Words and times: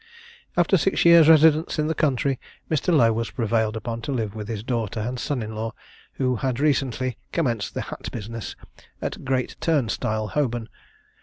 After 0.57 0.77
six 0.77 1.05
years' 1.05 1.29
residence 1.29 1.77
in 1.77 1.85
the 1.85 1.93
country, 1.93 2.39
Mr. 2.71 2.91
Lowe 2.91 3.13
was 3.13 3.29
prevailed 3.29 3.77
upon 3.77 4.01
to 4.01 4.11
live 4.11 4.33
with 4.33 4.47
his 4.47 4.63
daughter 4.63 4.99
and 4.99 5.19
son 5.19 5.43
in 5.43 5.53
law, 5.53 5.73
who 6.13 6.37
had 6.37 6.59
recently 6.59 7.17
commenced 7.31 7.75
the 7.75 7.81
hat 7.81 8.11
business 8.11 8.55
at 8.99 9.23
Great 9.23 9.57
Turnstile, 9.59 10.29
Holborn. 10.29 10.69